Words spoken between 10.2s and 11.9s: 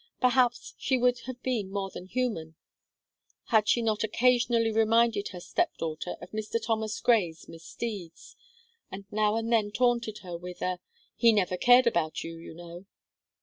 her with a "He never cared